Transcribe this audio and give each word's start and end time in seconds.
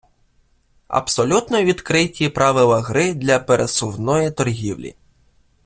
Абсолютно 0.87 1.63
відкриті 1.63 2.29
правила 2.29 2.81
гри 2.81 3.13
для 3.13 3.39
пересувної 3.39 4.31
торгівлі. 4.31 4.95